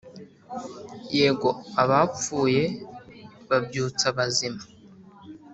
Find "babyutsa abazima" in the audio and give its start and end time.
3.49-4.63